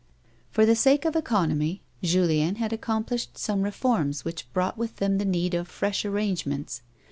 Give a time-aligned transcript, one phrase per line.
[0.49, 3.71] For the sake of economy, Julien had accomplished some A WOMAN'S LIFE.
[3.71, 6.81] 85 reforms which brought with them the need of fresh arrange ments.